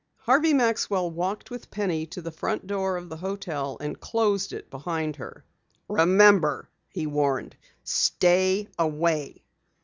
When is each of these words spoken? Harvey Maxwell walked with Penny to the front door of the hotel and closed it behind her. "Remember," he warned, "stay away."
Harvey 0.21 0.51
Maxwell 0.51 1.11
walked 1.11 1.51
with 1.51 1.69
Penny 1.69 2.07
to 2.07 2.23
the 2.23 2.31
front 2.31 2.65
door 2.65 2.97
of 2.97 3.07
the 3.07 3.17
hotel 3.17 3.77
and 3.79 3.99
closed 3.99 4.51
it 4.51 4.67
behind 4.71 5.15
her. 5.17 5.45
"Remember," 5.87 6.71
he 6.89 7.05
warned, 7.05 7.55
"stay 7.83 8.67
away." 8.79 9.43